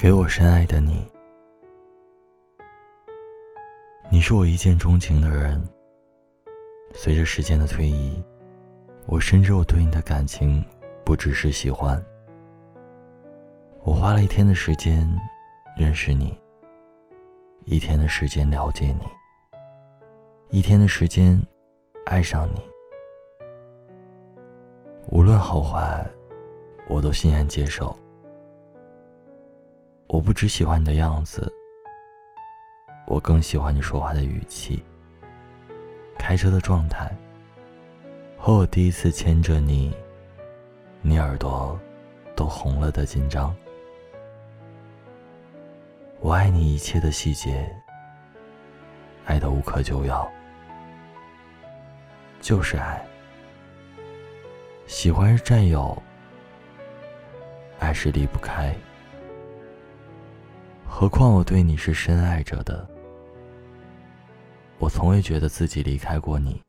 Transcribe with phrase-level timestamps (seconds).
[0.00, 1.04] 给我深爱的你，
[4.08, 5.60] 你是我一见钟情的人。
[6.94, 8.22] 随着时间的推移，
[9.06, 10.64] 我深知我对你的感情
[11.04, 12.00] 不只是喜欢。
[13.82, 15.04] 我花了一天的时间
[15.76, 16.32] 认识你，
[17.64, 21.36] 一天的时间了解你，一天的时间
[22.06, 22.62] 爱上你。
[25.10, 26.08] 无论好坏，
[26.88, 27.98] 我都欣然接受。
[30.18, 31.48] 我不只喜欢你的样子，
[33.06, 34.82] 我更喜欢你说话的语气、
[36.18, 37.08] 开车的状态，
[38.36, 39.96] 和我第一次牵着你，
[41.02, 41.78] 你耳朵
[42.34, 43.54] 都红了的紧张。
[46.18, 47.72] 我爱你一切的细节，
[49.24, 50.28] 爱的无可救药，
[52.40, 53.00] 就是爱。
[54.88, 55.96] 喜欢是占有，
[57.78, 58.74] 爱是离不开。
[61.00, 62.84] 何况我对你是深爱着的，
[64.80, 66.60] 我从未觉得自己离开过你。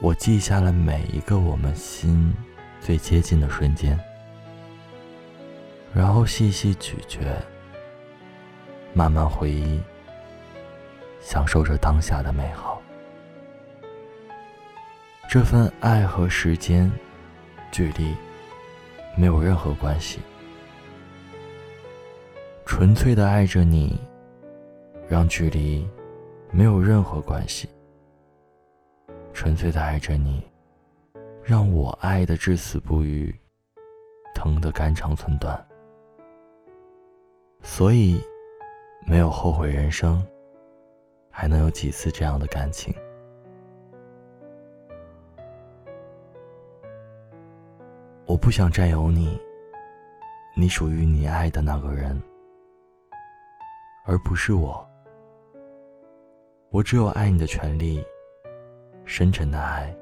[0.00, 2.34] 我记下了每一个我们心
[2.80, 4.00] 最接近的瞬间，
[5.92, 7.20] 然后细细咀嚼，
[8.94, 9.78] 慢慢回忆，
[11.20, 12.80] 享受着当下的美好。
[15.28, 16.90] 这份爱和时间、
[17.70, 18.14] 距离
[19.14, 20.20] 没有任何关系。
[22.76, 23.96] 纯粹的爱着你，
[25.06, 25.88] 让距离
[26.50, 27.68] 没有任何关系。
[29.32, 30.42] 纯粹的爱着你，
[31.44, 33.32] 让我爱的至死不渝，
[34.34, 35.56] 疼得肝肠寸断。
[37.62, 38.20] 所以，
[39.06, 40.20] 没有后悔人生，
[41.30, 42.92] 还能有几次这样的感情？
[48.26, 49.40] 我不想占有你，
[50.56, 52.20] 你属于你爱的那个人。
[54.06, 54.86] 而不是我，
[56.68, 58.04] 我只有爱你的权利。
[59.06, 59.94] 深沉的爱，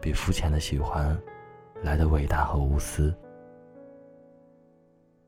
[0.00, 1.18] 比肤浅的喜欢
[1.82, 3.14] 来的伟大和无私。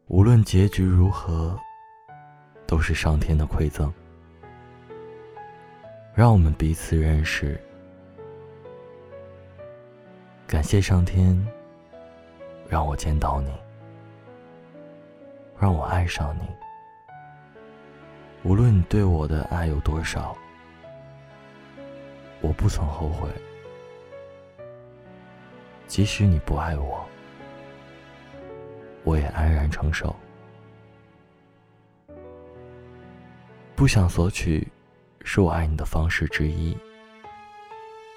[0.06, 1.58] 无论结局如何，
[2.66, 3.92] 都是上天的馈赠，
[6.14, 7.58] 让我们彼此认识。
[10.46, 11.38] 感谢上天，
[12.68, 13.50] 让我见到你，
[15.58, 16.44] 让我爱上你。
[18.42, 20.34] 无论你对我的爱有多少，
[22.40, 23.28] 我不曾后悔。
[25.86, 27.04] 即使你不爱我，
[29.04, 30.16] 我也安然承受。
[33.76, 34.66] 不想索取，
[35.22, 36.76] 是我爱你的方式之一。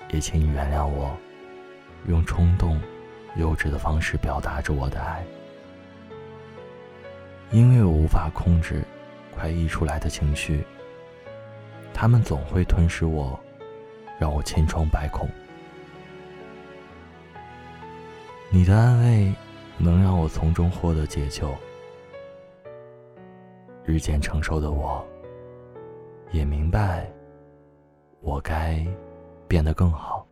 [0.10, 1.18] 也请你原谅我，
[2.08, 2.80] 用冲动、
[3.36, 5.26] 幼稚的方式表达着我的爱，
[7.52, 8.84] 因为我无法控制。
[9.36, 10.64] 快溢出来的情绪，
[11.94, 13.40] 他们总会吞噬我，
[14.20, 15.28] 让我千疮百孔。
[18.50, 19.34] 你的安慰
[19.78, 21.54] 能让我从中获得解救。
[23.84, 25.06] 日渐成熟的我，
[26.32, 27.12] 也明白，
[28.22, 28.86] 我该
[29.48, 30.26] 变得更好。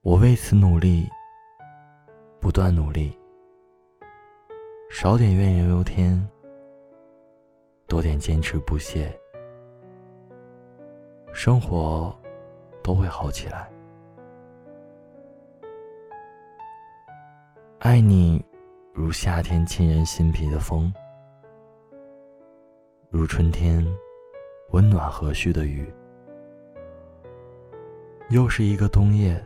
[0.00, 1.08] 我为此努力，
[2.40, 3.16] 不断努力。
[4.94, 6.24] 少点怨言忧天，
[7.88, 9.12] 多点坚持不懈，
[11.32, 12.16] 生活
[12.80, 13.68] 都会好起来。
[17.80, 18.40] 爱你，
[18.92, 20.94] 如夏天沁人心脾的风，
[23.10, 23.84] 如春天
[24.70, 25.92] 温暖和煦的雨。
[28.30, 29.44] 又是一个冬夜，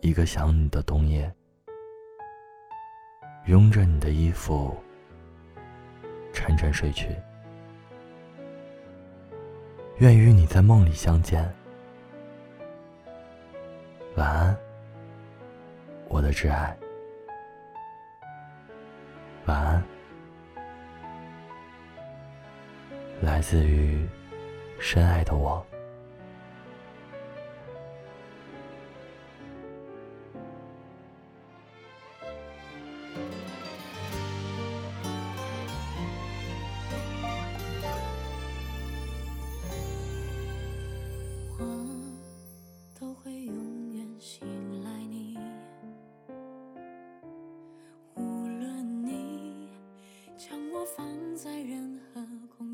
[0.00, 1.32] 一个想你的冬夜。
[3.46, 4.76] 拥着你的衣服，
[6.32, 7.08] 沉沉睡去。
[9.98, 11.48] 愿与你在梦里相见。
[14.16, 14.56] 晚安，
[16.08, 16.76] 我的挚爱。
[19.44, 19.82] 晚安，
[23.22, 24.04] 来自于
[24.80, 25.64] 深爱的我。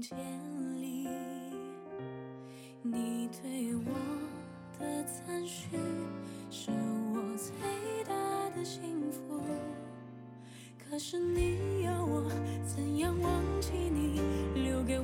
[0.03, 0.19] 间
[0.83, 1.07] 里
[2.83, 3.93] 你对我
[4.77, 5.77] 的赞许
[6.51, 6.73] 是
[7.15, 8.83] 我最大的幸
[9.13, 9.41] 福，
[10.77, 12.29] 可是你要我
[12.67, 13.71] 怎样忘记？
[13.75, 14.21] 你
[14.61, 15.02] 留给我。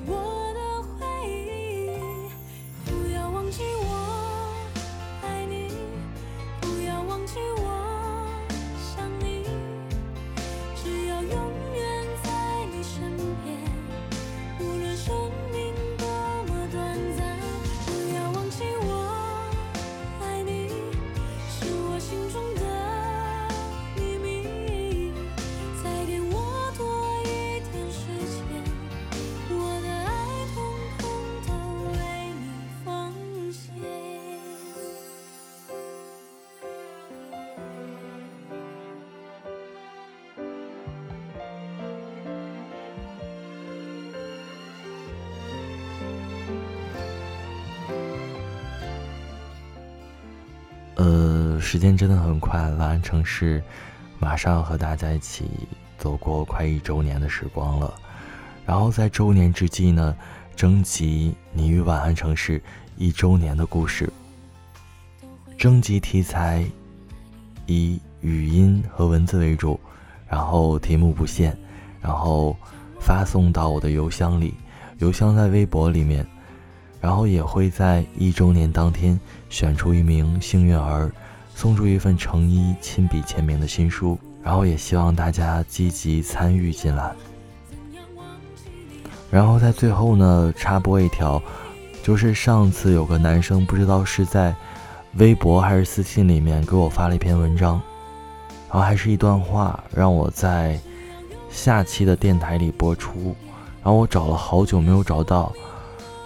[51.61, 53.63] 时间真的很快，晚安城市
[54.19, 55.51] 马上要和大家一起
[55.99, 57.93] 走过快一周年的时光了。
[58.65, 60.17] 然后在周年之际呢，
[60.55, 62.63] 征集你与晚安城市
[62.97, 64.11] 一周年的故事。
[65.57, 66.65] 征集题材
[67.67, 69.79] 以语音和文字为主，
[70.29, 71.57] 然后题目不限，
[72.01, 72.57] 然后
[73.01, 74.55] 发送到我的邮箱里，
[74.99, 76.27] 邮箱在微博里面。
[77.01, 79.19] 然后也会在一周年当天
[79.49, 81.13] 选出一名幸运儿，
[81.59, 84.17] 送出一份程一亲笔签名的新书。
[84.45, 87.13] 然后也希望大家积极参与进来。
[89.29, 91.43] 然后在最后呢，插播一条，
[92.01, 94.55] 就是上次有个男生不知道是在
[95.17, 97.73] 微博还是私信里面给我发了一篇文章，
[98.69, 100.81] 然后还是一段话，让我在
[101.51, 103.35] 下期的电台里播出。
[103.83, 105.53] 然后我找了好久没有找到。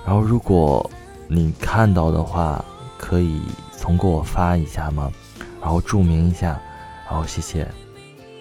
[0.04, 0.88] 然后，如果
[1.26, 2.62] 你看到的话，
[2.98, 3.40] 可以
[3.76, 5.10] 从给我发一下吗？
[5.62, 6.60] 然后注明一下，
[7.08, 7.60] 然后谢谢，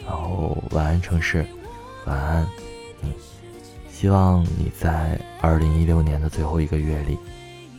[0.04, 1.46] 然后晚安城市，
[2.06, 2.46] 晚安
[3.00, 3.14] 你。
[3.90, 7.16] 希望你在二零一六年的最后一个月里，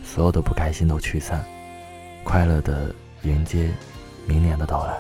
[0.05, 1.45] 所有的不开心都驱散，
[2.23, 3.69] 快乐的迎接
[4.25, 4.97] 明年的到来。